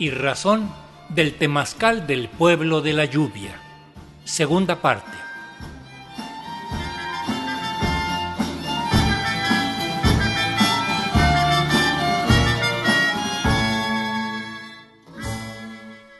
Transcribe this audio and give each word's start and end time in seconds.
y 0.00 0.10
razón 0.10 0.72
del 1.10 1.34
temazcal 1.34 2.06
del 2.06 2.28
pueblo 2.28 2.80
de 2.80 2.94
la 2.94 3.04
lluvia. 3.04 3.60
Segunda 4.24 4.80
parte. 4.80 5.06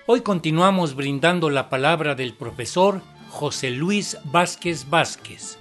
Hoy 0.07 0.21
continuamos 0.21 0.95
brindando 0.95 1.49
la 1.49 1.71
palabra 1.71 2.15
del 2.15 2.35
profesor 2.35 3.01
José 3.31 3.71
Luis 3.71 4.19
Vázquez 4.25 4.91
Vázquez, 4.91 5.59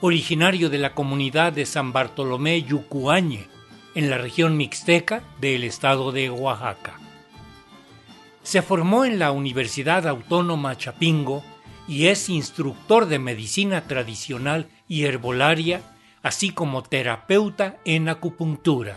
originario 0.00 0.70
de 0.70 0.78
la 0.78 0.94
comunidad 0.94 1.52
de 1.52 1.66
San 1.66 1.92
Bartolomé 1.92 2.62
Yucuañe, 2.62 3.46
en 3.94 4.10
la 4.10 4.18
región 4.18 4.56
mixteca 4.56 5.22
del 5.40 5.62
estado 5.62 6.10
de 6.10 6.30
Oaxaca. 6.30 6.99
Se 8.50 8.62
formó 8.62 9.04
en 9.04 9.20
la 9.20 9.30
Universidad 9.30 10.08
Autónoma 10.08 10.76
Chapingo 10.76 11.44
y 11.86 12.08
es 12.08 12.28
instructor 12.28 13.06
de 13.06 13.20
medicina 13.20 13.82
tradicional 13.82 14.68
y 14.88 15.04
herbolaria, 15.04 15.82
así 16.24 16.50
como 16.50 16.82
terapeuta 16.82 17.76
en 17.84 18.08
acupuntura. 18.08 18.96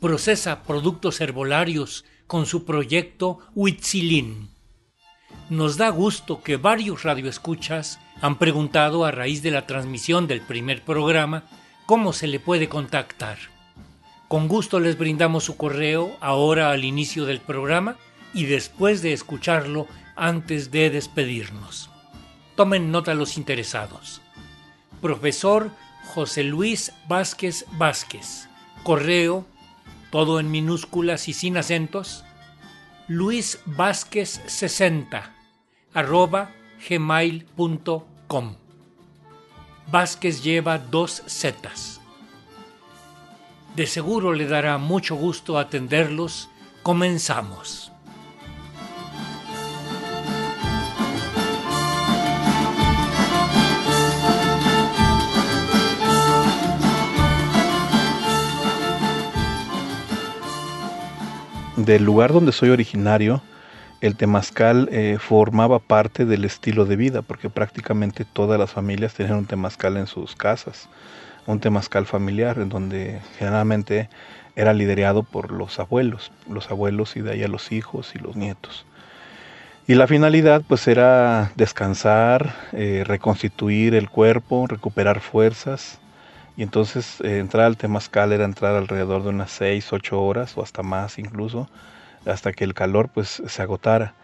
Procesa 0.00 0.64
productos 0.64 1.20
herbolarios 1.20 2.04
con 2.26 2.46
su 2.46 2.64
proyecto 2.64 3.38
Huitzilin. 3.54 4.50
Nos 5.48 5.76
da 5.76 5.90
gusto 5.90 6.42
que 6.42 6.56
varios 6.56 7.04
radioescuchas 7.04 8.00
han 8.20 8.38
preguntado 8.38 9.04
a 9.04 9.12
raíz 9.12 9.44
de 9.44 9.52
la 9.52 9.68
transmisión 9.68 10.26
del 10.26 10.40
primer 10.40 10.82
programa 10.82 11.44
cómo 11.86 12.12
se 12.12 12.26
le 12.26 12.40
puede 12.40 12.68
contactar. 12.68 13.38
Con 14.26 14.48
gusto 14.48 14.80
les 14.80 14.98
brindamos 14.98 15.44
su 15.44 15.56
correo 15.56 16.16
ahora 16.20 16.72
al 16.72 16.82
inicio 16.82 17.24
del 17.24 17.38
programa 17.38 17.98
y 18.34 18.46
después 18.46 19.02
de 19.02 19.12
escucharlo 19.12 19.86
antes 20.16 20.70
de 20.70 20.90
despedirnos. 20.90 21.90
Tomen 22.56 22.90
nota 22.90 23.14
los 23.14 23.36
interesados. 23.36 24.20
Profesor 25.00 25.70
José 26.14 26.44
Luis 26.44 26.92
Vázquez 27.08 27.66
Vázquez. 27.72 28.48
Correo 28.82 29.46
todo 30.12 30.38
en 30.40 30.50
minúsculas 30.50 31.26
y 31.28 31.32
sin 31.32 31.56
acentos, 31.56 32.22
Luis 33.08 33.60
Vázquez 33.64 34.42
60 34.46 35.32
arroba 35.94 36.50
gmail.com. 36.86 38.56
Vázquez 39.90 40.42
lleva 40.42 40.78
dos 40.78 41.22
zetas. 41.26 42.02
De 43.74 43.86
seguro 43.86 44.34
le 44.34 44.46
dará 44.46 44.76
mucho 44.76 45.16
gusto 45.16 45.58
atenderlos. 45.58 46.50
Comenzamos. 46.82 47.91
Del 61.84 62.04
lugar 62.04 62.32
donde 62.32 62.52
soy 62.52 62.70
originario, 62.70 63.42
el 64.00 64.16
temazcal 64.16 64.88
eh, 64.90 65.18
formaba 65.20 65.78
parte 65.78 66.24
del 66.24 66.44
estilo 66.44 66.84
de 66.84 66.96
vida, 66.96 67.22
porque 67.22 67.50
prácticamente 67.50 68.24
todas 68.24 68.58
las 68.58 68.70
familias 68.70 69.14
tenían 69.14 69.38
un 69.38 69.46
temazcal 69.46 69.96
en 69.96 70.06
sus 70.06 70.34
casas, 70.34 70.88
un 71.46 71.60
temazcal 71.60 72.06
familiar, 72.06 72.58
en 72.58 72.68
donde 72.68 73.20
generalmente 73.38 74.08
era 74.56 74.74
liderado 74.74 75.22
por 75.22 75.52
los 75.52 75.78
abuelos, 75.78 76.32
los 76.48 76.70
abuelos 76.70 77.16
y 77.16 77.20
de 77.20 77.32
ahí 77.32 77.42
a 77.42 77.48
los 77.48 77.72
hijos 77.72 78.14
y 78.14 78.18
los 78.18 78.36
nietos. 78.36 78.84
Y 79.86 79.94
la 79.94 80.06
finalidad 80.06 80.62
pues 80.66 80.86
era 80.88 81.52
descansar, 81.56 82.54
eh, 82.72 83.04
reconstituir 83.06 83.94
el 83.94 84.10
cuerpo, 84.10 84.66
recuperar 84.66 85.20
fuerzas, 85.20 85.98
y 86.56 86.62
entonces 86.62 87.20
eh, 87.22 87.38
entrar 87.38 87.66
al 87.66 87.76
temazcal 87.76 88.32
era 88.32 88.44
entrar 88.44 88.76
alrededor 88.76 89.22
de 89.22 89.30
unas 89.30 89.50
6, 89.52 89.92
8 89.92 90.20
horas 90.20 90.56
o 90.56 90.62
hasta 90.62 90.82
más 90.82 91.18
incluso, 91.18 91.68
hasta 92.26 92.52
que 92.52 92.64
el 92.64 92.74
calor 92.74 93.08
pues 93.08 93.42
se 93.46 93.62
agotara. 93.62 94.14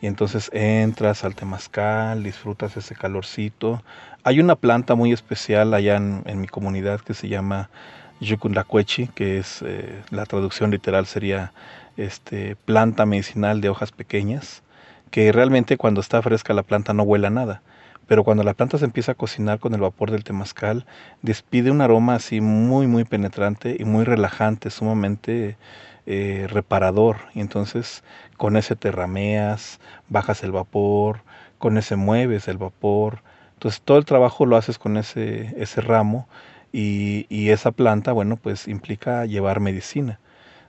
Y 0.00 0.06
entonces 0.06 0.50
entras 0.52 1.24
al 1.24 1.34
temazcal, 1.34 2.22
disfrutas 2.22 2.76
ese 2.76 2.94
calorcito. 2.94 3.82
Hay 4.24 4.40
una 4.40 4.56
planta 4.56 4.94
muy 4.94 5.12
especial 5.12 5.72
allá 5.72 5.96
en, 5.96 6.40
mi 6.40 6.48
comunidad 6.48 7.00
que 7.00 7.14
se 7.14 7.28
llama 7.28 7.70
yucundacuechi, 8.20 9.08
que 9.08 9.38
es 9.38 9.62
eh, 9.64 10.02
la 10.10 10.26
traducción 10.26 10.70
literal 10.70 11.06
sería 11.06 11.52
este, 11.96 12.56
planta 12.56 13.06
medicinal 13.06 13.60
de 13.60 13.70
hojas 13.70 13.92
pequeñas, 13.92 14.62
que 15.10 15.32
realmente 15.32 15.78
cuando 15.78 16.00
está 16.00 16.20
fresca 16.20 16.52
la 16.52 16.62
planta 16.62 16.92
no 16.92 17.04
huele 17.04 17.28
a 17.28 17.30
nada 17.30 17.62
pero 18.06 18.24
cuando 18.24 18.44
la 18.44 18.54
planta 18.54 18.78
se 18.78 18.84
empieza 18.84 19.12
a 19.12 19.16
cocinar 19.16 19.58
con 19.58 19.74
el 19.74 19.80
vapor 19.80 20.10
del 20.10 20.24
temazcal, 20.24 20.86
despide 21.22 21.70
un 21.70 21.80
aroma 21.80 22.14
así 22.14 22.40
muy, 22.40 22.86
muy 22.86 23.04
penetrante 23.04 23.76
y 23.78 23.84
muy 23.84 24.04
relajante, 24.04 24.70
sumamente 24.70 25.56
eh, 26.06 26.46
reparador. 26.48 27.16
Y 27.34 27.40
entonces 27.40 28.04
con 28.36 28.56
ese 28.56 28.76
te 28.76 28.92
rameas, 28.92 29.80
bajas 30.08 30.44
el 30.44 30.52
vapor, 30.52 31.22
con 31.58 31.78
ese 31.78 31.96
mueves 31.96 32.48
el 32.48 32.58
vapor. 32.58 33.22
Entonces 33.54 33.80
todo 33.82 33.98
el 33.98 34.04
trabajo 34.04 34.46
lo 34.46 34.56
haces 34.56 34.78
con 34.78 34.96
ese, 34.96 35.54
ese 35.60 35.80
ramo 35.80 36.28
y, 36.72 37.26
y 37.28 37.50
esa 37.50 37.72
planta, 37.72 38.12
bueno, 38.12 38.36
pues 38.36 38.68
implica 38.68 39.26
llevar 39.26 39.60
medicina. 39.60 40.20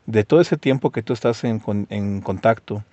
De 0.08 0.24
todo 0.24 0.42
ese 0.42 0.58
tiempo 0.58 0.92
que 0.92 1.04
tú 1.04 1.14
estás 1.14 1.44
en, 1.44 1.62
en 1.90 2.22
contacto 2.22 2.84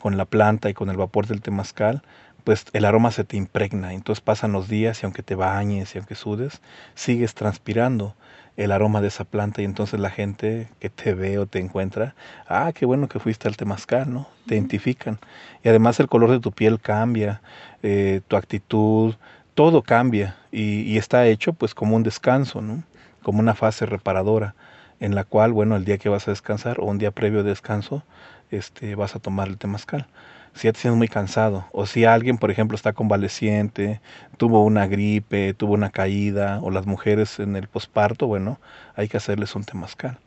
con 0.00 0.18
la 0.18 0.26
planta 0.26 0.68
y 0.68 0.74
con 0.74 0.90
el 0.90 0.96
vapor 0.98 1.26
del 1.26 1.40
temazcal, 1.40 2.02
pues 2.44 2.66
el 2.74 2.84
aroma 2.84 3.10
se 3.10 3.24
te 3.24 3.36
impregna. 3.36 3.94
Entonces 3.94 4.22
pasan 4.22 4.52
los 4.52 4.68
días 4.68 5.02
y 5.02 5.06
aunque 5.06 5.22
te 5.22 5.34
bañes 5.34 5.94
y 5.94 5.98
aunque 5.98 6.14
sudes, 6.14 6.60
sigues 6.94 7.34
transpirando 7.34 8.14
el 8.56 8.70
aroma 8.70 9.00
de 9.00 9.08
esa 9.08 9.24
planta 9.24 9.62
y 9.62 9.64
entonces 9.64 9.98
la 9.98 10.10
gente 10.10 10.68
que 10.78 10.90
te 10.90 11.14
ve 11.14 11.38
o 11.38 11.46
te 11.46 11.58
encuentra, 11.58 12.14
ah, 12.46 12.70
qué 12.72 12.86
bueno 12.86 13.08
que 13.08 13.18
fuiste 13.18 13.48
al 13.48 13.56
temazcal, 13.56 14.12
¿no? 14.12 14.28
Te 14.46 14.54
identifican. 14.54 15.18
Y 15.64 15.68
además 15.68 15.98
el 15.98 16.08
color 16.08 16.30
de 16.30 16.38
tu 16.38 16.52
piel 16.52 16.80
cambia, 16.80 17.40
eh, 17.82 18.20
tu 18.28 18.36
actitud, 18.36 19.14
todo 19.54 19.82
cambia 19.82 20.36
y, 20.52 20.82
y, 20.82 20.98
está 20.98 21.26
hecho 21.26 21.52
pues 21.52 21.74
como 21.74 21.96
un 21.96 22.02
descanso, 22.02 22.60
¿no? 22.60 22.84
Como 23.22 23.40
una 23.40 23.54
fase 23.54 23.86
reparadora 23.86 24.54
en 25.00 25.14
la 25.14 25.24
cual, 25.24 25.52
bueno, 25.52 25.76
el 25.76 25.84
día 25.84 25.98
que 25.98 26.08
vas 26.08 26.28
a 26.28 26.30
descansar 26.30 26.78
o 26.80 26.84
un 26.84 26.98
día 26.98 27.10
previo 27.10 27.42
de 27.42 27.50
descanso, 27.50 28.04
este, 28.50 28.94
vas 28.94 29.16
a 29.16 29.18
tomar 29.18 29.48
el 29.48 29.58
temazcal 29.58 30.06
si 30.54 30.68
ya 30.68 30.72
te 30.72 30.80
sientes 30.80 30.98
muy 30.98 31.08
cansado, 31.08 31.66
o 31.72 31.84
si 31.86 32.04
alguien, 32.04 32.38
por 32.38 32.50
ejemplo, 32.50 32.76
está 32.76 32.92
convaleciente, 32.92 34.00
tuvo 34.36 34.64
una 34.64 34.86
gripe, 34.86 35.52
tuvo 35.54 35.74
una 35.74 35.90
caída, 35.90 36.60
o 36.62 36.70
las 36.70 36.86
mujeres 36.86 37.40
en 37.40 37.56
el 37.56 37.68
posparto, 37.68 38.26
bueno, 38.26 38.60
hay 38.94 39.08
que 39.08 39.16
hacerles 39.16 39.54
un 39.56 39.64
temazcal. 39.64 40.18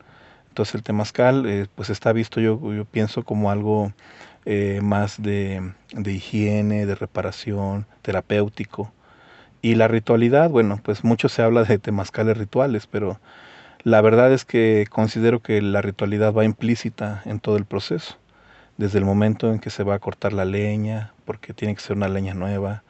Entonces 0.48 0.74
el 0.74 0.82
temazcal, 0.82 1.46
eh, 1.46 1.66
pues 1.74 1.90
está 1.90 2.12
visto, 2.12 2.40
yo, 2.40 2.60
yo 2.74 2.84
pienso, 2.84 3.24
como 3.24 3.50
algo 3.50 3.92
eh, 4.44 4.80
más 4.82 5.22
de, 5.22 5.72
de 5.92 6.12
higiene, 6.12 6.84
de 6.86 6.94
reparación, 6.94 7.86
terapéutico. 8.02 8.92
Y 9.62 9.76
la 9.76 9.88
ritualidad, 9.88 10.50
bueno, 10.50 10.80
pues 10.82 11.04
mucho 11.04 11.28
se 11.28 11.42
habla 11.42 11.64
de 11.64 11.78
temazcales 11.78 12.36
rituales, 12.38 12.86
pero 12.86 13.20
la 13.82 14.00
verdad 14.02 14.32
es 14.32 14.44
que 14.44 14.86
considero 14.90 15.40
que 15.40 15.62
la 15.62 15.82
ritualidad 15.82 16.34
va 16.34 16.44
implícita 16.44 17.22
en 17.24 17.40
todo 17.40 17.56
el 17.56 17.64
proceso 17.64 18.18
desde 18.78 18.98
el 18.98 19.04
momento 19.04 19.52
en 19.52 19.58
que 19.58 19.70
se 19.70 19.82
va 19.84 19.94
a 19.96 19.98
cortar 19.98 20.32
la 20.32 20.46
leña, 20.46 21.12
porque 21.26 21.52
tiene 21.52 21.74
que 21.74 21.82
ser 21.82 21.96
una 21.96 22.08
leña 22.08 22.34
nueva, 22.34 22.84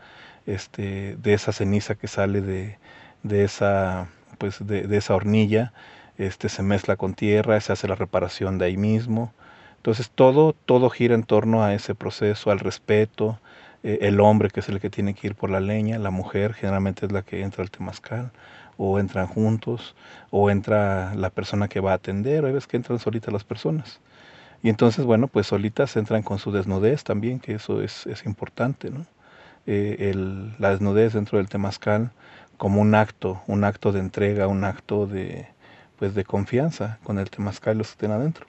este, 0.47 1.17
de 1.17 1.35
esa 1.35 1.53
ceniza 1.53 1.97
que 1.97 2.09
sale 2.09 2.41
de, 2.41 2.79
de 3.23 3.45
esa, 3.45 4.09
pues 4.39 4.65
de, 4.67 4.97
esa 4.97 5.15
hornilla, 5.15 5.73
este, 6.19 6.49
se 6.49 6.63
mezcla 6.63 6.97
con 6.97 7.15
tierra, 7.15 7.61
se 7.61 7.73
hace 7.73 7.89
la 7.89 7.95
reparación 7.97 8.59
de 8.59 8.67
ahí 8.67 8.77
mismo. 8.77 9.33
Entonces 9.77 10.11
todo, 10.15 10.53
todo 10.53 10.91
gira 10.91 11.15
en 11.15 11.25
torno 11.25 11.65
a 11.65 11.75
ese 11.75 11.95
proceso, 11.95 12.51
al 12.51 12.61
respeto, 12.61 13.41
eh, 13.83 13.99
el 14.03 14.21
hombre 14.21 14.51
que 14.51 14.61
es 14.61 14.69
el 14.69 14.81
que 14.81 14.91
tiene 14.91 15.15
que 15.15 15.29
ir 15.29 15.35
por 15.37 15.51
la 15.51 15.61
leña, 15.61 15.99
la 15.99 16.11
mujer 16.11 16.55
generalmente 16.55 17.07
es 17.07 17.13
la 17.13 17.23
que 17.23 17.43
entra 17.43 17.63
al 17.63 17.71
temazcal, 17.71 18.31
o 18.77 18.99
entran 18.99 19.27
juntos, 19.27 19.97
o 20.31 20.51
entra 20.51 21.15
la 21.15 21.31
persona 21.31 21.69
que 21.69 21.81
va 21.81 21.93
a 21.93 21.95
atender, 21.95 22.45
hay 22.45 22.53
veces 22.53 22.69
que 22.69 22.77
entran 22.77 22.99
solitas 22.99 23.33
las 23.33 23.45
personas. 23.45 24.01
Y 24.63 24.69
entonces, 24.69 25.05
bueno, 25.05 25.29
pues 25.29 25.47
solitas 25.47 25.97
entran 25.97 26.23
con 26.23 26.39
su 26.39 26.51
desnudez 26.51 27.05
también, 27.05 27.39
que 27.39 27.55
eso 27.55 27.81
es, 27.83 28.07
es 28.07 28.25
importante, 28.27 28.91
¿no? 28.91 29.07
Eh, 29.67 30.15
la 30.59 30.71
desnudez 30.71 31.13
dentro 31.13 31.39
del 31.39 31.49
temazcal 31.49 32.11
como 32.57 32.81
un 32.81 32.95
acto, 32.95 33.43
un 33.47 33.65
acto 33.65 33.93
de 33.93 34.01
entrega, 34.01 34.47
un 34.47 34.65
acto 34.65 35.07
de, 35.07 35.47
pues 35.99 36.15
de 36.15 36.25
confianza 36.25 36.99
con 37.05 37.19
el 37.19 37.31
temazcal 37.31 37.79
los 37.79 37.89
que 37.89 37.93
estén 37.93 38.11
adentro. 38.11 38.47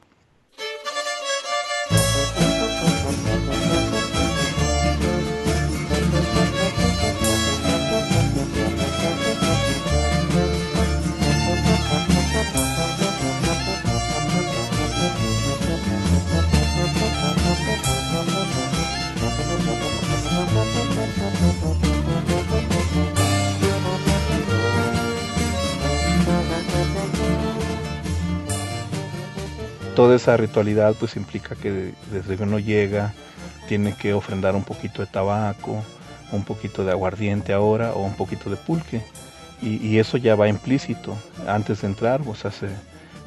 Toda 30.00 30.16
esa 30.16 30.38
ritualidad 30.38 30.96
pues 30.98 31.18
implica 31.18 31.56
que 31.56 31.92
desde 32.10 32.38
que 32.38 32.44
uno 32.44 32.58
llega 32.58 33.14
tiene 33.68 33.94
que 33.94 34.14
ofrendar 34.14 34.56
un 34.56 34.64
poquito 34.64 35.02
de 35.02 35.08
tabaco, 35.08 35.84
un 36.32 36.46
poquito 36.46 36.86
de 36.86 36.92
aguardiente 36.92 37.52
ahora 37.52 37.92
o 37.92 38.04
un 38.06 38.14
poquito 38.16 38.50
de 38.50 38.56
pulque. 38.56 39.02
Y, 39.62 39.98
eso 39.98 40.16
ya 40.16 40.36
va 40.36 40.48
implícito. 40.48 41.18
Antes 41.46 41.82
de 41.82 41.88
entrar, 41.88 42.22
pues 42.22 42.46
hace, 42.46 42.70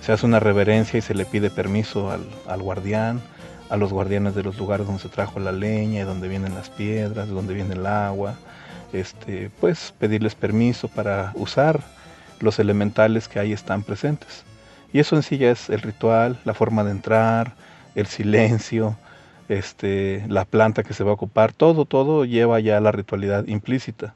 se 0.00 0.12
hace 0.12 0.24
una 0.24 0.40
reverencia 0.40 0.96
y 0.96 1.02
se 1.02 1.14
le 1.14 1.26
pide 1.26 1.50
permiso 1.50 2.10
al, 2.10 2.62
guardián, 2.62 3.20
a 3.68 3.76
los 3.76 3.92
guardianes 3.92 4.34
de 4.34 4.42
los 4.42 4.56
lugares 4.56 4.86
donde 4.86 5.02
se 5.02 5.10
trajo 5.10 5.40
la 5.40 5.52
leña, 5.52 5.98
de 5.98 6.04
donde 6.06 6.26
vienen 6.26 6.54
las 6.54 6.70
piedras, 6.70 7.28
de 7.28 7.34
donde 7.34 7.52
viene 7.52 7.74
el 7.74 7.84
agua, 7.84 8.36
este, 8.94 9.50
pues 9.60 9.92
pedirles 9.98 10.34
permiso 10.34 10.88
para 10.88 11.32
usar 11.34 11.82
los 12.40 12.58
elementales 12.58 13.28
que 13.28 13.40
ahí 13.40 13.52
están 13.52 13.82
presentes. 13.82 14.44
Y 14.92 15.00
eso 15.00 15.16
en 15.16 15.22
sí 15.22 15.38
ya 15.38 15.50
es 15.50 15.70
el 15.70 15.80
ritual, 15.80 16.38
la 16.44 16.54
forma 16.54 16.84
de 16.84 16.90
entrar, 16.90 17.54
el 17.94 18.06
silencio, 18.06 18.96
este, 19.48 20.24
la 20.28 20.44
planta 20.44 20.82
que 20.82 20.94
se 20.94 21.04
va 21.04 21.10
a 21.10 21.14
ocupar, 21.14 21.52
todo, 21.52 21.84
todo 21.84 22.24
lleva 22.24 22.60
ya 22.60 22.80
la 22.80 22.92
ritualidad 22.92 23.46
implícita. 23.46 24.14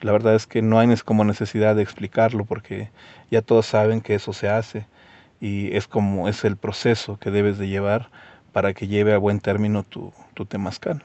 La 0.00 0.12
verdad 0.12 0.34
es 0.34 0.46
que 0.46 0.62
no 0.62 0.78
hay 0.78 0.94
como 1.04 1.24
necesidad 1.24 1.76
de 1.76 1.82
explicarlo 1.82 2.44
porque 2.44 2.90
ya 3.30 3.42
todos 3.42 3.66
saben 3.66 4.00
que 4.00 4.14
eso 4.14 4.32
se 4.32 4.48
hace 4.48 4.86
y 5.40 5.76
es 5.76 5.86
como 5.86 6.28
es 6.28 6.44
el 6.44 6.56
proceso 6.56 7.18
que 7.18 7.30
debes 7.30 7.58
de 7.58 7.68
llevar 7.68 8.08
para 8.52 8.74
que 8.74 8.88
lleve 8.88 9.14
a 9.14 9.18
buen 9.18 9.40
término 9.40 9.82
tu, 9.82 10.12
tu 10.34 10.44
temazcal. 10.44 11.02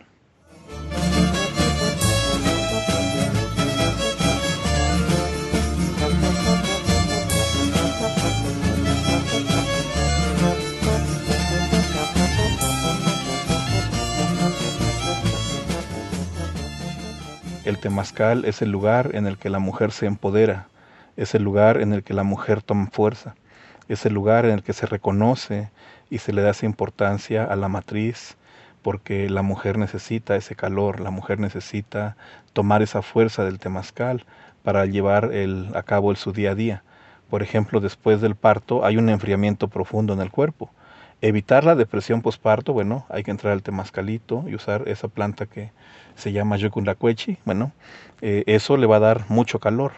El 17.68 17.80
temazcal 17.80 18.46
es 18.46 18.62
el 18.62 18.72
lugar 18.72 19.10
en 19.14 19.28
el 19.28 19.38
que 19.38 19.50
la 19.50 19.60
mujer 19.60 19.92
se 19.92 20.06
empodera, 20.06 20.70
es 21.18 21.36
el 21.36 21.44
lugar 21.44 21.82
en 21.82 21.92
el 21.92 22.02
que 22.02 22.14
la 22.14 22.24
mujer 22.24 22.62
toma 22.62 22.88
fuerza, 22.90 23.36
es 23.90 24.06
el 24.06 24.14
lugar 24.14 24.46
en 24.46 24.52
el 24.52 24.64
que 24.64 24.72
se 24.72 24.86
reconoce 24.86 25.70
y 26.10 26.20
se 26.20 26.32
le 26.32 26.44
da 26.44 26.52
esa 26.52 26.66
importancia 26.66 27.44
a 27.44 27.58
la 27.58 27.68
matriz, 27.68 28.38
porque 28.82 29.30
la 29.30 29.42
mujer 29.42 29.78
necesita 29.78 30.38
ese 30.38 30.56
calor, 30.56 31.02
la 31.02 31.12
mujer 31.12 31.40
necesita 31.40 32.16
tomar 32.54 32.82
esa 32.82 33.02
fuerza 33.02 33.44
del 33.44 33.60
temazcal 33.60 34.24
para 34.64 34.86
llevar 34.86 35.34
el, 35.34 35.70
a 35.76 35.84
cabo 35.84 36.12
el, 36.12 36.16
su 36.16 36.32
día 36.32 36.52
a 36.52 36.56
día. 36.56 36.84
Por 37.30 37.44
ejemplo, 37.44 37.82
después 37.82 38.22
del 38.22 38.36
parto 38.36 38.86
hay 38.86 38.96
un 38.96 39.10
enfriamiento 39.10 39.68
profundo 39.68 40.14
en 40.14 40.22
el 40.22 40.32
cuerpo. 40.32 40.72
Evitar 41.22 41.64
la 41.64 41.74
depresión 41.74 42.22
postparto, 42.22 42.74
bueno, 42.74 43.08
hay 43.10 43.24
que 43.24 43.32
entrar 43.32 43.54
al 43.54 43.64
temazcalito 43.64 44.44
y 44.48 44.54
usar 44.54 44.88
esa 44.88 45.08
planta 45.08 45.48
que 45.48 45.72
se 46.16 46.32
llama 46.32 46.58
yucundacuechi, 46.58 47.40
bueno, 47.44 47.72
eh, 48.22 48.44
eso 48.46 48.78
le 48.78 48.86
va 48.86 48.98
a 48.98 49.00
dar 49.00 49.26
mucho 49.28 49.60
calor. 49.60 49.94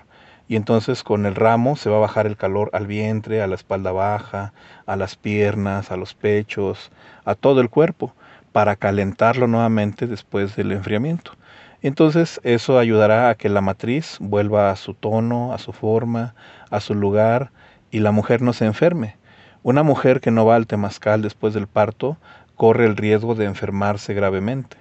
Y 0.47 0.55
entonces 0.55 1.03
con 1.03 1.25
el 1.25 1.35
ramo 1.35 1.75
se 1.75 1.89
va 1.89 1.97
a 1.97 1.99
bajar 1.99 2.25
el 2.25 2.37
calor 2.37 2.69
al 2.71 2.87
vientre, 2.87 3.41
a 3.41 3.47
la 3.47 3.55
espalda 3.55 3.91
baja, 3.91 4.53
a 4.85 4.95
las 4.95 5.17
piernas, 5.17 5.91
a 5.91 5.97
los 5.97 6.13
pechos, 6.13 6.89
a 7.25 7.35
todo 7.35 7.59
el 7.59 7.69
cuerpo, 7.69 8.13
para 8.53 8.77
calentarlo 8.77 9.45
nuevamente 9.45 10.07
después 10.07 10.55
del 10.55 10.71
enfriamiento. 10.71 11.33
Entonces 11.81 12.39
eso 12.43 12.79
ayudará 12.79 13.29
a 13.29 13.35
que 13.35 13.49
la 13.49 13.61
matriz 13.61 14.17
vuelva 14.21 14.71
a 14.71 14.77
su 14.77 14.93
tono, 14.93 15.53
a 15.53 15.57
su 15.57 15.73
forma, 15.73 16.33
a 16.71 16.79
su 16.79 16.95
lugar 16.95 17.51
y 17.91 17.99
la 17.99 18.11
mujer 18.11 18.41
no 18.41 18.53
se 18.53 18.65
enferme. 18.65 19.18
Una 19.61 19.83
mujer 19.83 20.21
que 20.21 20.31
no 20.31 20.45
va 20.45 20.55
al 20.55 20.67
temazcal 20.67 21.21
después 21.21 21.53
del 21.53 21.67
parto 21.67 22.17
corre 22.55 22.85
el 22.85 22.97
riesgo 22.97 23.35
de 23.35 23.45
enfermarse 23.45 24.13
gravemente 24.13 24.77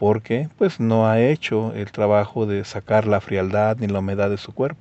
porque 0.00 0.48
pues 0.56 0.80
no 0.80 1.06
ha 1.06 1.20
hecho 1.20 1.74
el 1.74 1.92
trabajo 1.92 2.46
de 2.46 2.64
sacar 2.64 3.06
la 3.06 3.20
frialdad 3.20 3.76
ni 3.78 3.86
la 3.86 3.98
humedad 3.98 4.30
de 4.30 4.38
su 4.38 4.54
cuerpo. 4.54 4.80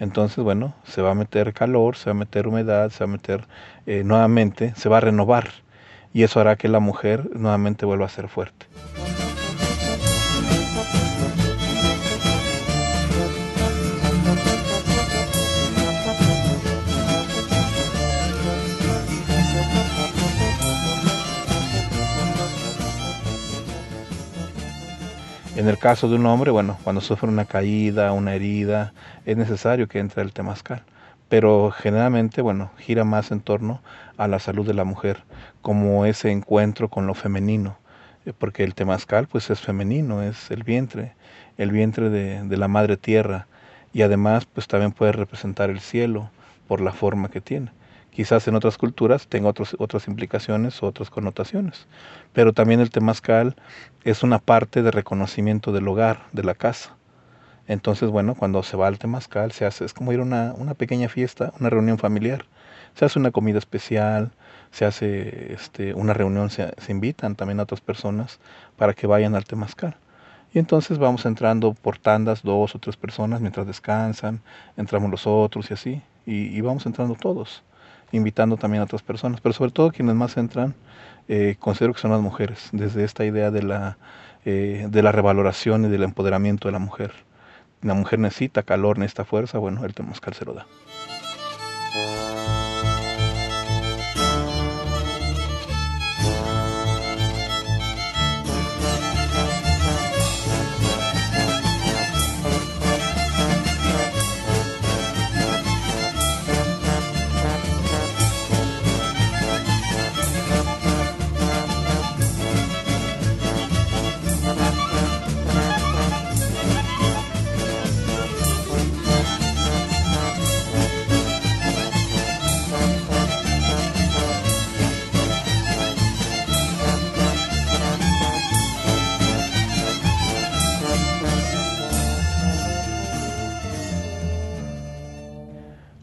Entonces, 0.00 0.42
bueno, 0.42 0.74
se 0.82 1.02
va 1.02 1.12
a 1.12 1.14
meter 1.14 1.52
calor, 1.52 1.94
se 1.94 2.06
va 2.06 2.10
a 2.10 2.18
meter 2.18 2.48
humedad, 2.48 2.90
se 2.90 3.04
va 3.04 3.10
a 3.10 3.12
meter 3.12 3.44
eh, 3.86 4.02
nuevamente, 4.04 4.74
se 4.74 4.88
va 4.88 4.96
a 4.96 5.00
renovar 5.00 5.50
y 6.12 6.24
eso 6.24 6.40
hará 6.40 6.56
que 6.56 6.66
la 6.66 6.80
mujer 6.80 7.30
nuevamente 7.32 7.86
vuelva 7.86 8.06
a 8.06 8.08
ser 8.08 8.26
fuerte. 8.26 8.66
En 25.60 25.68
el 25.68 25.76
caso 25.76 26.08
de 26.08 26.14
un 26.14 26.24
hombre, 26.24 26.50
bueno, 26.50 26.78
cuando 26.84 27.02
sufre 27.02 27.28
una 27.28 27.44
caída, 27.44 28.14
una 28.14 28.34
herida, 28.34 28.94
es 29.26 29.36
necesario 29.36 29.88
que 29.88 29.98
entre 29.98 30.22
el 30.22 30.32
temazcal. 30.32 30.84
Pero 31.28 31.70
generalmente, 31.70 32.40
bueno, 32.40 32.70
gira 32.78 33.04
más 33.04 33.30
en 33.30 33.42
torno 33.42 33.82
a 34.16 34.26
la 34.26 34.38
salud 34.38 34.66
de 34.66 34.72
la 34.72 34.84
mujer, 34.84 35.22
como 35.60 36.06
ese 36.06 36.30
encuentro 36.30 36.88
con 36.88 37.06
lo 37.06 37.12
femenino, 37.12 37.76
eh, 38.24 38.32
porque 38.32 38.64
el 38.64 38.74
temazcal 38.74 39.26
pues 39.26 39.50
es 39.50 39.60
femenino, 39.60 40.22
es 40.22 40.50
el 40.50 40.62
vientre, 40.62 41.12
el 41.58 41.72
vientre 41.72 42.08
de, 42.08 42.42
de 42.42 42.56
la 42.56 42.66
madre 42.66 42.96
tierra, 42.96 43.46
y 43.92 44.00
además 44.00 44.46
pues 44.46 44.66
también 44.66 44.92
puede 44.92 45.12
representar 45.12 45.68
el 45.68 45.80
cielo 45.80 46.30
por 46.68 46.80
la 46.80 46.92
forma 46.92 47.28
que 47.28 47.42
tiene. 47.42 47.70
Quizás 48.10 48.48
en 48.48 48.56
otras 48.56 48.76
culturas 48.76 49.28
tenga 49.28 49.48
otros, 49.48 49.76
otras 49.78 50.08
implicaciones 50.08 50.82
o 50.82 50.86
otras 50.86 51.10
connotaciones, 51.10 51.86
pero 52.32 52.52
también 52.52 52.80
el 52.80 52.90
temazcal 52.90 53.54
es 54.04 54.24
una 54.24 54.40
parte 54.40 54.82
de 54.82 54.90
reconocimiento 54.90 55.70
del 55.70 55.86
hogar, 55.86 56.26
de 56.32 56.42
la 56.42 56.54
casa. 56.54 56.96
Entonces, 57.68 58.10
bueno, 58.10 58.34
cuando 58.34 58.64
se 58.64 58.76
va 58.76 58.88
al 58.88 58.98
temazcal 58.98 59.52
se 59.52 59.64
hace, 59.64 59.84
es 59.84 59.94
como 59.94 60.12
ir 60.12 60.18
a 60.18 60.24
una, 60.24 60.54
una 60.56 60.74
pequeña 60.74 61.08
fiesta, 61.08 61.52
una 61.60 61.70
reunión 61.70 61.98
familiar. 61.98 62.46
Se 62.96 63.04
hace 63.04 63.20
una 63.20 63.30
comida 63.30 63.58
especial, 63.58 64.32
se 64.72 64.84
hace 64.84 65.52
este, 65.52 65.94
una 65.94 66.12
reunión, 66.12 66.50
se, 66.50 66.72
invitan 66.88 67.36
también 67.36 67.60
a 67.60 67.62
otras 67.62 67.80
personas 67.80 68.40
para 68.76 68.92
que 68.92 69.06
vayan 69.06 69.36
al 69.36 69.44
temazcal. 69.44 69.96
Y 70.52 70.58
entonces 70.58 70.98
vamos 70.98 71.26
entrando 71.26 71.74
por 71.74 71.96
tandas, 71.98 72.42
dos 72.42 72.74
o 72.74 72.78
tres 72.80 72.96
personas 72.96 73.40
mientras 73.40 73.68
descansan, 73.68 74.40
entramos 74.76 75.08
los 75.08 75.28
otros 75.28 75.70
y 75.70 75.74
así, 75.74 76.02
y 76.26 76.60
vamos 76.60 76.86
entrando 76.86 77.14
todos 77.14 77.62
invitando 78.12 78.56
también 78.56 78.82
a 78.82 78.84
otras 78.84 79.02
personas, 79.02 79.40
pero 79.40 79.52
sobre 79.52 79.70
todo 79.70 79.92
quienes 79.92 80.14
más 80.14 80.36
entran, 80.36 80.74
eh, 81.28 81.56
considero 81.58 81.94
que 81.94 82.00
son 82.00 82.10
las 82.10 82.20
mujeres, 82.20 82.68
desde 82.72 83.04
esta 83.04 83.24
idea 83.24 83.50
de 83.50 83.62
la, 83.62 83.98
eh, 84.44 84.86
de 84.90 85.02
la 85.02 85.12
revaloración 85.12 85.84
y 85.84 85.88
del 85.88 86.02
empoderamiento 86.02 86.68
de 86.68 86.72
la 86.72 86.78
mujer. 86.78 87.12
La 87.82 87.94
mujer 87.94 88.18
necesita 88.18 88.62
calor, 88.62 88.98
necesita 88.98 89.24
fuerza, 89.24 89.58
bueno, 89.58 89.84
el 89.84 89.94
temazcal 89.94 90.34
se 90.34 90.44
lo 90.44 90.54
da. 90.54 90.66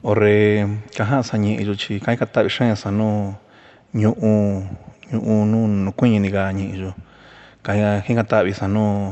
horre 0.07 0.63
kajansa 0.95 1.35
ñi'iyo 1.35 1.75
chi 1.75 1.99
ka 1.99 2.15
inkata'avi 2.15 2.47
xeensa 2.47 2.87
nu 2.95 3.35
ñu'u 3.91 4.31
ñu'u 5.11 5.33
nu 5.51 5.59
nukuiinika 5.85 6.47
ñi'iyo 6.55 6.95
ka 7.65 7.71
jinkata'avisa 8.07 8.71
nu 8.71 9.11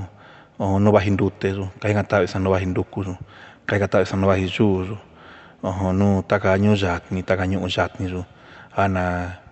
nu 0.84 0.90
vaji 0.96 1.12
ntuteyo 1.12 1.68
ka 1.84 1.92
jinkata'avisa 1.92 2.40
nu 2.40 2.48
vaji 2.56 2.66
ntukuyo 2.72 3.14
ka 3.68 3.76
jinkata'avisa 3.76 4.16
nu 4.16 4.26
vaji 4.32 4.48
yu'uyo 4.56 4.96
nu 6.00 6.24
taka 6.24 6.56
ñu'u 6.64 6.80
yatni 6.80 7.20
taka 7.28 7.44
ñu'u 7.44 7.68
yatniyo 7.68 8.24
ja 8.78 8.88
na 8.88 9.04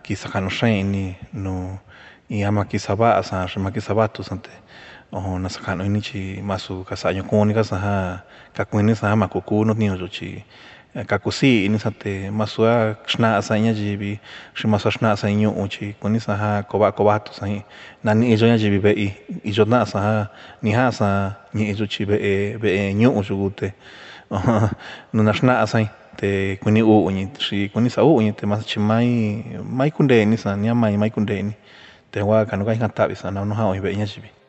kisa 0.03 0.31
ka'anu 0.31 0.47
xeen 0.47 0.79
ini 0.95 1.05
nu 1.43 1.75
in 2.31 2.39
ja 2.39 2.51
ma 2.55 2.63
kisa 2.63 2.95
va'asa 2.95 3.43
xi 3.51 3.59
ma 3.59 3.71
kisa 3.75 3.91
va'atusa 3.93 4.35
te. 4.39 4.51
Nasa 5.13 5.59
ka'anu 5.59 5.83
ini 5.85 6.00
chi 6.01 6.21
masu 6.41 6.83
ka 6.88 6.95
sa'añu 6.95 7.27
kunikasa 7.27 7.75
ja 7.83 7.95
ka 8.55 8.63
kuinisa 8.65 9.12
ja 9.12 9.15
ma 9.19 9.27
ku 9.27 9.39
kuú 9.43 9.63
nutniñuyo 9.67 10.07
chi 10.07 10.43
kakusii 11.01 11.65
inisate 11.65 12.29
masua 12.29 12.93
xna'a 13.09 13.41
sa'i 13.41 13.62
ñayivi 13.65 14.19
xi 14.53 14.67
masua 14.67 14.91
xna'a 14.93 15.17
sa'i 15.17 15.33
ñu'u 15.33 15.65
chi 15.69 15.95
kunisa 16.00 16.38
ja 16.38 16.62
kovatu 16.69 17.33
sa'i 17.33 17.65
nani 18.03 18.29
iyo 18.33 18.45
ñayivi 18.47 18.77
ve'i 18.77 19.09
iyo 19.43 19.65
ta'asa 19.65 20.00
ja 20.00 20.27
nija'asa 20.62 21.09
ñi'iyu 21.55 21.85
chi 21.89 22.05
ve'e 22.05 22.57
ve'e 22.62 22.93
ñu'u 22.93 23.23
yuku 23.25 23.50
te 23.57 23.73
aja 24.38 24.69
nu 25.13 25.23
naxna'a 25.23 25.65
sa'i 25.65 25.89
te 26.17 26.57
kuni 26.62 26.81
u'uñi 26.85 27.33
xi 27.41 27.69
kunisa 27.73 28.05
u'uñi 28.05 28.33
te 28.38 28.45
chi 28.69 28.79
mai 28.79 29.89
kunteeni 29.91 30.38
sani 30.38 30.69
a 30.69 30.73
mai 30.75 31.09
kunteeni 31.09 31.53
te 32.12 32.19
yuan 32.19 32.45
kanu 32.45 32.65
ka 32.65 32.73
jita'avi 32.77 33.15
sa'ana 33.17 33.41
nu 33.45 33.55
ja'aoñi 33.57 33.81
ve'e 33.81 33.97
ñayivi. 33.97 34.42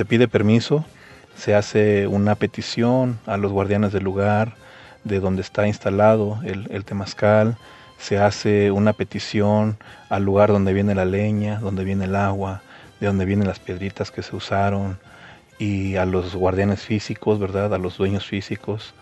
Se 0.00 0.06
pide 0.06 0.28
permiso, 0.28 0.82
se 1.36 1.54
hace 1.54 2.06
una 2.06 2.34
petición 2.34 3.18
a 3.26 3.36
los 3.36 3.52
guardianes 3.52 3.92
del 3.92 4.02
lugar 4.02 4.54
de 5.04 5.20
donde 5.20 5.42
está 5.42 5.66
instalado 5.66 6.40
el, 6.42 6.68
el 6.70 6.86
se 7.98 8.16
hace 8.16 8.70
una 8.70 8.94
petición 8.94 9.76
al 10.08 10.24
lugar 10.24 10.52
donde 10.52 10.72
viene 10.72 10.94
la 10.94 11.04
leña, 11.04 11.60
donde 11.60 11.84
viene 11.84 12.06
el 12.06 12.16
agua, 12.16 12.62
de 12.98 13.08
donde 13.08 13.26
vienen 13.26 13.46
las 13.46 13.58
piedritas 13.58 14.10
que 14.10 14.22
se 14.22 14.34
usaron 14.34 14.98
y 15.58 15.96
a 15.96 16.06
los 16.06 16.34
guardianes 16.34 16.80
físicos, 16.80 17.38
¿verdad? 17.38 17.74
A 17.74 17.78
los 17.78 17.98
dueños 17.98 18.24
físicos, 18.24 18.94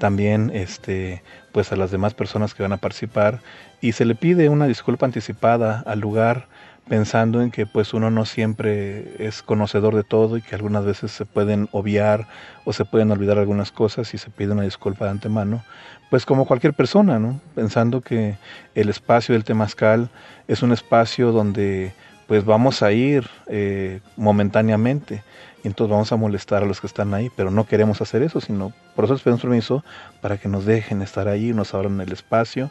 también 0.00 0.50
este 0.52 1.22
pues 1.52 1.70
a 1.70 1.76
las 1.76 1.92
demás 1.92 2.14
personas 2.14 2.54
que 2.54 2.64
van 2.64 2.72
a 2.72 2.78
participar 2.78 3.38
y 3.80 3.92
se 3.92 4.04
le 4.04 4.16
pide 4.16 4.48
una 4.48 4.66
disculpa 4.66 5.06
anticipada 5.06 5.84
al 5.86 6.00
lugar 6.00 6.48
pensando 6.88 7.40
en 7.42 7.50
que 7.50 7.66
pues 7.66 7.94
uno 7.94 8.10
no 8.10 8.24
siempre 8.24 9.14
es 9.24 9.42
conocedor 9.42 9.94
de 9.94 10.02
todo 10.02 10.36
y 10.36 10.42
que 10.42 10.54
algunas 10.54 10.84
veces 10.84 11.12
se 11.12 11.24
pueden 11.24 11.68
obviar 11.72 12.26
o 12.64 12.72
se 12.72 12.84
pueden 12.84 13.10
olvidar 13.10 13.38
algunas 13.38 13.70
cosas 13.70 14.12
y 14.14 14.18
se 14.18 14.30
pide 14.30 14.52
una 14.52 14.62
disculpa 14.62 15.04
de 15.04 15.12
antemano, 15.12 15.62
pues 16.10 16.26
como 16.26 16.46
cualquier 16.46 16.74
persona, 16.74 17.18
¿no? 17.18 17.40
Pensando 17.54 18.00
que 18.00 18.36
el 18.74 18.88
espacio 18.88 19.34
del 19.34 19.44
temazcal 19.44 20.10
es 20.48 20.62
un 20.62 20.72
espacio 20.72 21.30
donde 21.30 21.92
pues 22.26 22.44
vamos 22.44 22.82
a 22.82 22.92
ir 22.92 23.28
eh, 23.48 24.00
momentáneamente 24.16 25.22
y 25.62 25.68
entonces 25.68 25.90
vamos 25.90 26.12
a 26.12 26.16
molestar 26.16 26.62
a 26.62 26.66
los 26.66 26.80
que 26.80 26.86
están 26.86 27.12
ahí, 27.14 27.30
pero 27.36 27.50
no 27.50 27.66
queremos 27.66 28.00
hacer 28.00 28.22
eso, 28.22 28.40
sino 28.40 28.72
por 28.94 29.04
eso 29.04 29.14
les 29.14 29.22
pedimos 29.22 29.42
permiso 29.42 29.84
para 30.20 30.38
que 30.38 30.48
nos 30.48 30.64
dejen 30.64 31.02
estar 31.02 31.28
ahí, 31.28 31.52
nos 31.52 31.74
abran 31.74 32.00
el 32.00 32.12
espacio 32.12 32.70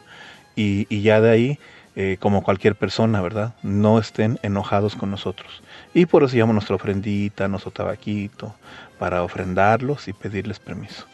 y, 0.56 0.86
y 0.88 1.02
ya 1.02 1.20
de 1.20 1.30
ahí 1.30 1.58
eh, 2.02 2.16
como 2.18 2.42
cualquier 2.42 2.76
persona, 2.76 3.20
¿verdad? 3.20 3.52
No 3.62 3.98
estén 3.98 4.38
enojados 4.42 4.96
con 4.96 5.10
nosotros. 5.10 5.62
Y 5.92 6.06
por 6.06 6.22
eso 6.22 6.32
llevamos 6.32 6.54
nuestra 6.54 6.76
ofrendita, 6.76 7.46
nuestro 7.46 7.72
tabaquito, 7.72 8.54
para 8.98 9.22
ofrendarlos 9.22 10.08
y 10.08 10.14
pedirles 10.14 10.58
permiso. 10.60 11.04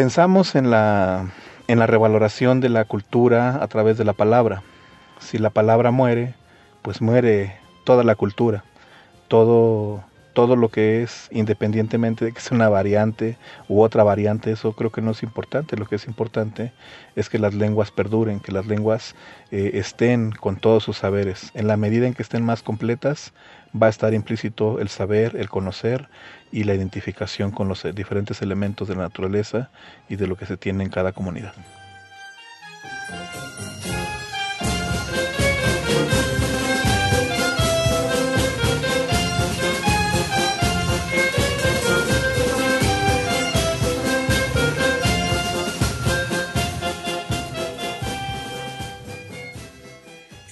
Pensamos 0.00 0.54
en 0.54 0.70
la, 0.70 1.26
en 1.68 1.78
la 1.78 1.86
revaloración 1.86 2.62
de 2.62 2.70
la 2.70 2.86
cultura 2.86 3.62
a 3.62 3.66
través 3.68 3.98
de 3.98 4.06
la 4.06 4.14
palabra. 4.14 4.62
Si 5.18 5.36
la 5.36 5.50
palabra 5.50 5.90
muere, 5.90 6.32
pues 6.80 7.02
muere 7.02 7.58
toda 7.84 8.02
la 8.02 8.14
cultura, 8.14 8.64
todo, 9.28 10.02
todo 10.32 10.56
lo 10.56 10.68
que 10.68 11.02
es, 11.02 11.28
independientemente 11.30 12.24
de 12.24 12.32
que 12.32 12.40
sea 12.40 12.56
una 12.56 12.68
variante 12.68 13.36
u 13.68 13.82
otra 13.82 14.04
variante, 14.04 14.52
eso 14.52 14.72
creo 14.72 14.90
que 14.90 15.02
no 15.02 15.10
es 15.10 15.22
importante. 15.22 15.76
Lo 15.76 15.86
que 15.86 15.96
es 15.96 16.06
importante 16.06 16.72
es 17.16 17.28
que 17.28 17.38
las 17.38 17.54
lenguas 17.54 17.90
perduren, 17.90 18.40
que 18.40 18.52
las 18.52 18.66
lenguas 18.66 19.14
eh, 19.50 19.72
estén 19.74 20.32
con 20.32 20.56
todos 20.56 20.84
sus 20.84 20.98
saberes. 20.98 21.50
En 21.54 21.66
la 21.66 21.76
medida 21.76 22.06
en 22.06 22.14
que 22.14 22.22
estén 22.22 22.44
más 22.44 22.62
completas, 22.62 23.32
va 23.74 23.86
a 23.86 23.90
estar 23.90 24.14
implícito 24.14 24.80
el 24.80 24.88
saber, 24.88 25.36
el 25.36 25.48
conocer 25.48 26.08
y 26.52 26.64
la 26.64 26.74
identificación 26.74 27.50
con 27.50 27.68
los 27.68 27.86
diferentes 27.94 28.42
elementos 28.42 28.88
de 28.88 28.96
la 28.96 29.02
naturaleza 29.02 29.70
y 30.08 30.16
de 30.16 30.26
lo 30.26 30.36
que 30.36 30.46
se 30.46 30.56
tiene 30.56 30.84
en 30.84 30.90
cada 30.90 31.12
comunidad. 31.12 31.54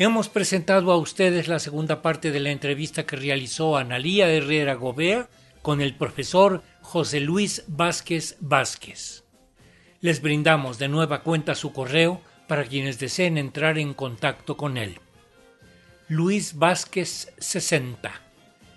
Hemos 0.00 0.28
presentado 0.28 0.92
a 0.92 0.96
ustedes 0.96 1.48
la 1.48 1.58
segunda 1.58 2.02
parte 2.02 2.30
de 2.30 2.38
la 2.38 2.52
entrevista 2.52 3.04
que 3.04 3.16
realizó 3.16 3.76
Analía 3.76 4.30
Herrera 4.30 4.74
Gobea 4.74 5.28
con 5.60 5.80
el 5.80 5.96
profesor 5.96 6.62
José 6.82 7.18
Luis 7.18 7.64
Vázquez 7.66 8.36
Vázquez. 8.38 9.24
Les 10.00 10.22
brindamos 10.22 10.78
de 10.78 10.86
nueva 10.86 11.24
cuenta 11.24 11.56
su 11.56 11.72
correo 11.72 12.20
para 12.46 12.64
quienes 12.64 13.00
deseen 13.00 13.38
entrar 13.38 13.76
en 13.76 13.92
contacto 13.92 14.56
con 14.56 14.76
él. 14.76 15.00
Luis 16.06 16.56
Vázquez 16.56 17.34
60 17.38 18.12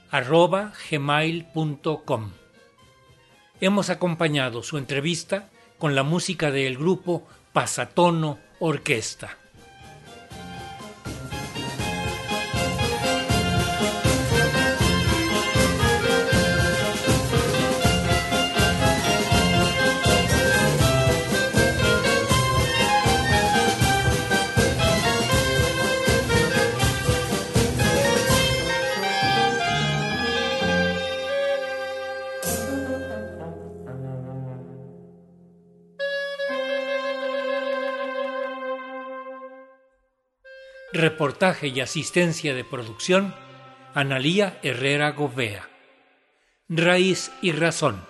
arroba 0.10 0.74
gmail.com. 0.90 2.32
Hemos 3.62 3.92
acompañado 3.92 4.64
su 4.64 4.80
entrevista 4.80 5.52
con 5.78 5.94
la 5.94 6.02
música 6.02 6.50
del 6.50 6.80
grupo 6.80 7.28
Pasatono 7.54 8.40
Orquesta. 8.60 9.38
Reportaje 40.94 41.70
y 41.70 41.80
asistencia 41.80 42.54
de 42.54 42.66
producción, 42.66 43.34
Analía 43.94 44.60
Herrera 44.62 45.12
Govea. 45.12 45.70
Raíz 46.68 47.32
y 47.42 47.54
Razón. 47.54 48.06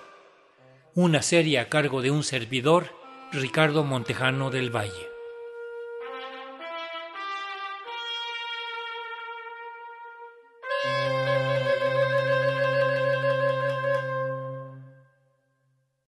Una 0.96 1.22
serie 1.22 1.60
a 1.60 1.70
cargo 1.70 2.02
de 2.02 2.10
un 2.10 2.24
servidor, 2.24 2.88
Ricardo 3.32 3.84
Montejano 3.84 4.50
del 4.50 4.76
Valle. 4.76 5.11